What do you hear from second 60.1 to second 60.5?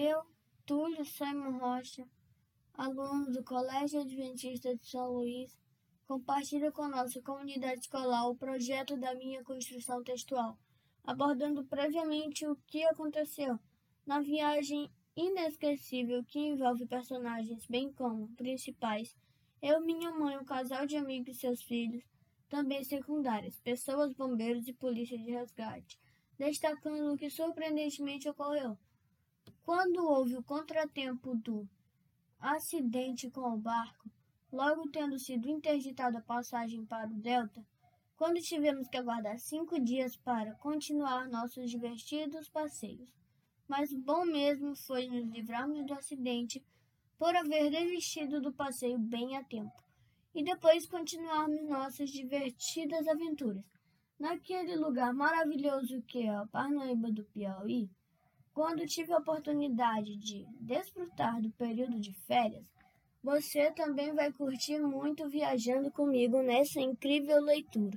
de